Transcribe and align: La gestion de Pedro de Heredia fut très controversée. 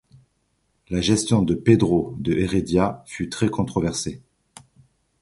La 0.89 0.99
gestion 0.99 1.43
de 1.43 1.53
Pedro 1.53 2.15
de 2.17 2.33
Heredia 2.33 3.03
fut 3.05 3.29
très 3.29 3.49
controversée. 3.49 4.19